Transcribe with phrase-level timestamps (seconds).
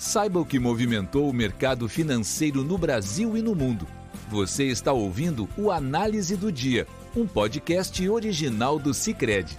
[0.00, 3.86] Saiba o que movimentou o mercado financeiro no Brasil e no mundo.
[4.30, 9.58] Você está ouvindo o Análise do Dia, um podcast original do Cicred.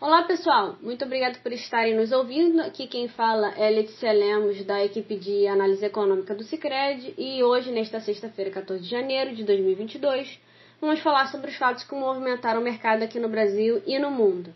[0.00, 2.60] Olá pessoal, muito obrigado por estarem nos ouvindo.
[2.62, 7.70] Aqui quem fala é Letícia Lemos, da equipe de análise econômica do Cicred, e hoje,
[7.70, 10.40] nesta sexta-feira, 14 de janeiro de 2022,
[10.80, 14.52] vamos falar sobre os fatos que movimentaram o mercado aqui no Brasil e no mundo.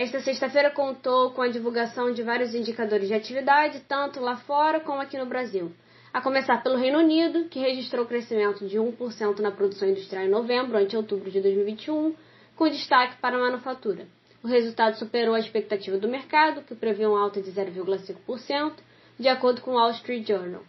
[0.00, 4.98] Esta sexta-feira contou com a divulgação de vários indicadores de atividade, tanto lá fora como
[4.98, 5.70] aqui no Brasil.
[6.10, 10.78] A começar pelo Reino Unido, que registrou crescimento de 1% na produção industrial em novembro
[10.78, 12.14] ante outubro de 2021,
[12.56, 14.06] com destaque para a manufatura.
[14.42, 18.72] O resultado superou a expectativa do mercado, que previa uma alta de 0,5%,
[19.18, 20.62] de acordo com o Wall Street Journal.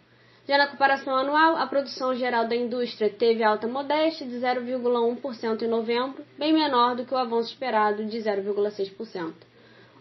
[0.46, 5.68] Já na comparação anual, a produção geral da indústria teve alta modesta de 0,1% em
[5.68, 9.32] novembro, bem menor do que o avanço esperado de 0,6%.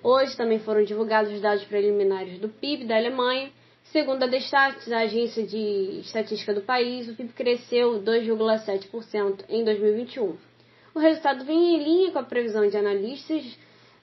[0.03, 3.51] Hoje também foram divulgados os dados preliminares do PIB da Alemanha.
[3.83, 10.35] Segundo a Destatis, a agência de estatística do país, o PIB cresceu 2,7% em 2021.
[10.95, 13.43] O resultado vem em linha com a previsão de analistas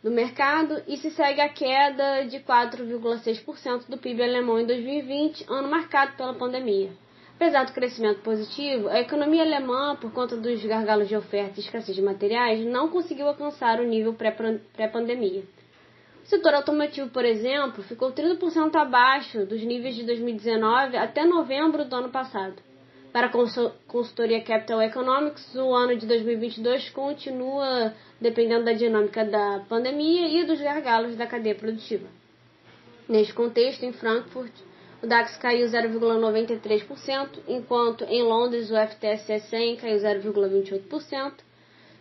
[0.03, 5.69] do mercado e se segue a queda de 4,6% do PIB alemão em 2020, ano
[5.69, 6.91] marcado pela pandemia.
[7.35, 11.97] Apesar do crescimento positivo, a economia alemã, por conta dos gargalos de oferta e escassez
[11.97, 15.43] de materiais, não conseguiu alcançar o nível pré-pandemia.
[16.25, 21.97] O setor automotivo, por exemplo, ficou 30% abaixo dos níveis de 2019 até novembro do
[21.97, 22.68] ano passado.
[23.12, 23.31] Para a
[23.87, 30.61] consultoria Capital Economics, o ano de 2022 continua dependendo da dinâmica da pandemia e dos
[30.61, 32.06] gargalos da cadeia produtiva.
[33.09, 34.53] Neste contexto, em Frankfurt,
[35.03, 41.33] o DAX caiu 0,93%, enquanto em Londres o FTSE 100 caiu 0,28%.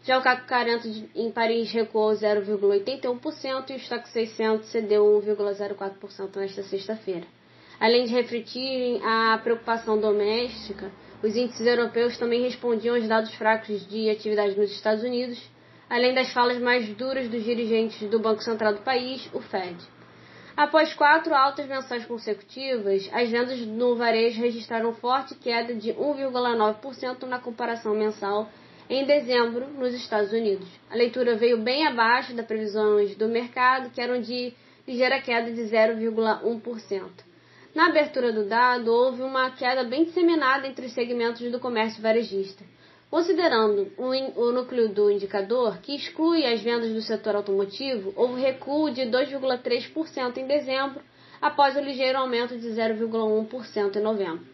[0.03, 6.64] Já o CAC 40 em Paris recuou 0,81% e o Stock 600 cedeu 1,04% nesta
[6.64, 7.36] sexta-feira.
[7.80, 14.10] Além de refletirem a preocupação doméstica, os índices europeus também respondiam aos dados fracos de
[14.10, 15.39] atividade nos Estados Unidos,
[15.88, 19.77] além das falas mais duras dos dirigentes do Banco Central do país, o Fed.
[20.55, 27.38] Após quatro altas mensais consecutivas, as vendas no varejo registraram forte queda de 1,9% na
[27.38, 28.49] comparação mensal
[28.89, 30.67] em dezembro nos Estados Unidos.
[30.89, 34.52] A leitura veio bem abaixo das previsões do mercado, que eram de
[34.88, 37.27] ligeira queda de 0,1%.
[37.77, 42.64] Na abertura do dado, houve uma queda bem disseminada entre os segmentos do comércio varejista.
[43.08, 49.04] Considerando o núcleo do indicador, que exclui as vendas do setor automotivo, houve recuo de
[49.04, 51.04] 2,3% em dezembro,
[51.39, 54.48] após o ligeiro aumento de 0,1% em novembro.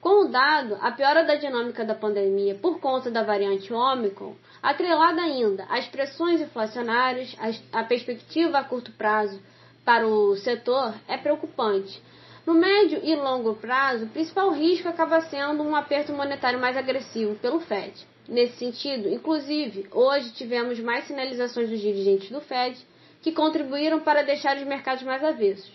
[0.00, 5.20] Com o dado, a piora da dinâmica da pandemia por conta da variante Ômicron, atrelada
[5.20, 7.36] ainda às pressões inflacionárias,
[7.72, 9.42] a perspectiva a curto prazo
[9.84, 12.00] para o setor é preocupante,
[12.46, 17.34] no médio e longo prazo, o principal risco acaba sendo um aperto monetário mais agressivo
[17.36, 17.92] pelo Fed.
[18.28, 22.78] Nesse sentido, inclusive, hoje tivemos mais sinalizações dos dirigentes do Fed
[23.20, 25.70] que contribuíram para deixar os mercados mais avessos.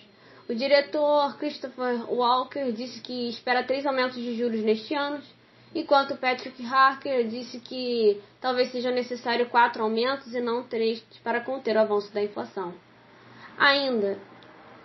[0.47, 5.21] O diretor Christopher Walker disse que espera três aumentos de juros neste ano,
[5.73, 11.75] enquanto Patrick Harker disse que talvez seja necessário quatro aumentos e não três para conter
[11.75, 12.73] o avanço da inflação.
[13.57, 14.17] Ainda,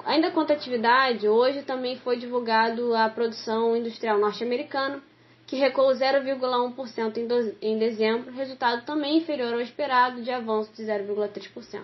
[0.04, 5.02] Ainda quanto à atividade, hoje também foi divulgado a produção industrial norte-americana,
[5.46, 11.82] que recuou 0,1% em dezembro, resultado também inferior ao esperado de avanço de 0,3%.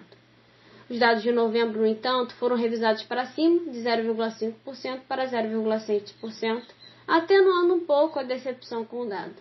[0.89, 6.63] Os dados de novembro, no entanto, foram revisados para cima, de 0,5% para 0,6%,
[7.09, 9.35] atenuando um pouco a decepção com o dado.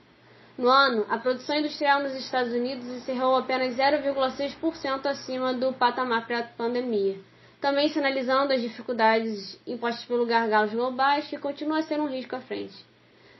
[0.58, 7.18] No ano, a produção industrial nos Estados Unidos encerrou apenas 0,6% acima do patamar pré-pandemia
[7.66, 12.40] também sinalizando as dificuldades impostas pelo gargalos globais, que continua a ser um risco à
[12.40, 12.76] frente.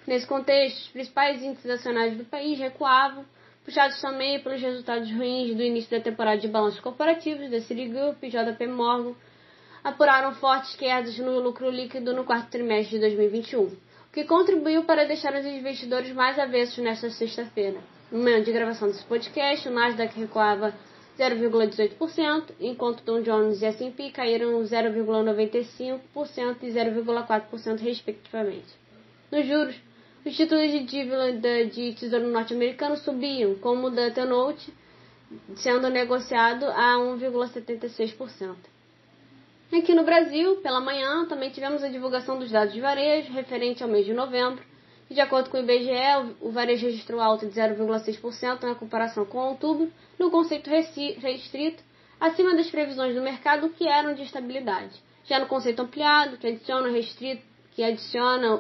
[0.08, 3.24] Nesse contexto, os principais índices acionários do país recuavam,
[3.64, 8.30] puxados também pelos resultados ruins do início da temporada de balanços corporativos da Citigroup e
[8.32, 9.14] JP Morgan,
[9.84, 13.78] apuraram fortes quedas no lucro líquido no quarto trimestre de 2021, o
[14.12, 17.78] que contribuiu para deixar os investidores mais avessos nesta sexta-feira.
[18.12, 20.74] No momento de gravação desse podcast, o Nasdaq recuava
[21.18, 28.74] 0,18%, enquanto Dow Jones e S&P caíram 0,95% e 0,4% respectivamente.
[29.32, 29.76] Nos juros,
[30.26, 31.32] os títulos de dívida
[31.68, 34.74] de tesouro norte-americano subiam, como o da T-Note,
[35.56, 38.56] sendo negociado a 1,76%.
[39.74, 43.90] Aqui no Brasil, pela manhã, também tivemos a divulgação dos dados de varejo referente ao
[43.90, 44.64] mês de novembro,
[45.14, 49.92] de acordo com o IBGE, o varejo registrou alta de 0,6% na comparação com outubro.
[50.18, 51.84] No conceito restrito,
[52.20, 55.00] acima das previsões do mercado que eram de estabilidade.
[55.26, 57.44] Já no conceito ampliado, que adiciona, restrito,
[57.74, 58.60] que adiciona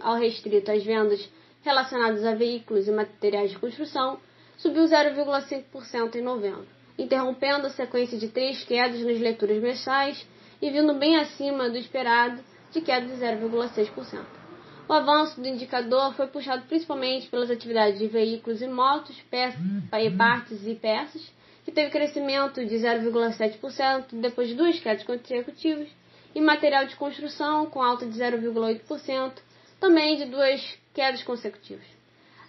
[0.00, 1.28] ao restrito as vendas
[1.62, 4.18] relacionadas a veículos e materiais de construção,
[4.56, 6.66] subiu 0,5% em novembro,
[6.98, 10.26] interrompendo a sequência de três quedas nas leituras mensais
[10.60, 12.42] e vindo bem acima do esperado
[12.72, 14.41] de queda de 0,6%.
[14.92, 19.58] O avanço do indicador foi puxado principalmente pelas atividades de veículos e motos, peças,
[20.18, 21.32] partes e peças,
[21.64, 25.88] que teve crescimento de 0,7% depois de duas quedas consecutivas,
[26.34, 29.32] e material de construção, com alta de 0,8%,
[29.80, 31.86] também de duas quedas consecutivas.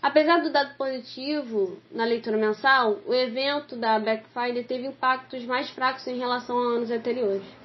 [0.02, 5.70] Apesar do dado positivo na leitura mensal, o evento da Black Friday teve impactos mais
[5.70, 7.63] fracos em relação a anos anteriores.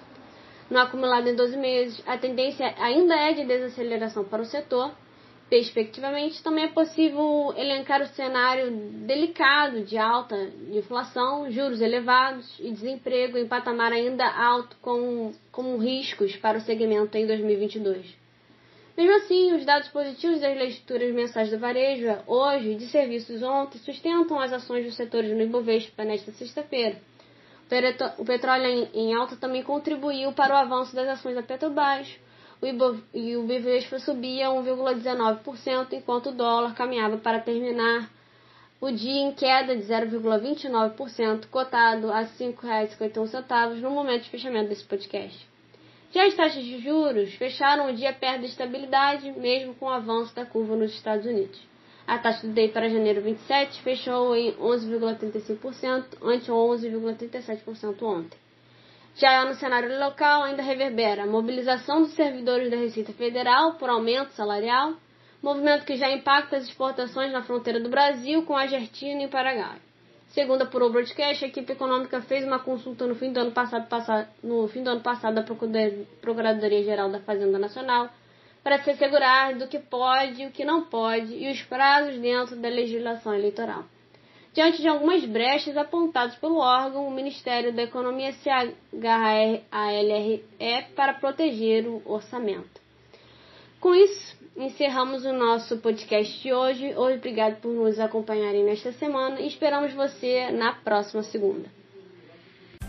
[0.71, 4.93] No acumulado em 12 meses, a tendência ainda é de desaceleração para o setor.
[5.49, 8.71] Perspectivamente, também é possível elencar o cenário
[9.07, 10.37] delicado de alta
[10.71, 17.17] inflação, juros elevados e desemprego em patamar ainda alto com, com riscos para o segmento
[17.17, 18.15] em 2022.
[18.95, 23.79] Mesmo assim, os dados positivos das leituras mensais do varejo hoje e de serviços ontem
[23.79, 26.97] sustentam as ações dos setores no Ibovespa nesta sexta-feira.
[28.17, 32.09] O petróleo em alta também contribuiu para o avanço das ações da Petrobras.
[32.63, 38.11] E o Ibovespa subia 1,19%, enquanto o dólar caminhava para terminar
[38.81, 44.85] o dia em queda de 0,29%, cotado a R$ 5,51 no momento de fechamento desse
[44.85, 45.47] podcast.
[46.11, 50.35] Já as taxas de juros fecharam o dia perto da estabilidade, mesmo com o avanço
[50.35, 51.68] da curva nos Estados Unidos.
[52.09, 58.39] A taxa do DI para janeiro 27 fechou em 11,35%, ante 11,37% ontem.
[59.15, 64.31] Já no cenário local, ainda reverbera a mobilização dos servidores da Receita Federal por aumento
[64.31, 64.95] salarial,
[65.43, 69.77] movimento que já impacta as exportações na fronteira do Brasil com a Argentina e Paraguai.
[70.29, 73.87] Segundo a Puro Broadcast, a equipe econômica fez uma consulta no fim do ano passado,
[74.43, 78.09] no fim do ano passado da Procuradoria-Geral da Fazenda Nacional
[78.69, 82.55] para se assegurar do que pode e o que não pode e os prazos dentro
[82.55, 83.83] da legislação eleitoral.
[84.53, 90.45] Diante de algumas brechas apontadas pelo órgão, o Ministério da Economia se agarra à LRE
[90.95, 92.79] para proteger o orçamento.
[93.81, 96.95] Com isso, encerramos o nosso podcast de hoje.
[96.95, 101.71] Obrigado por nos acompanharem nesta semana e esperamos você na próxima segunda.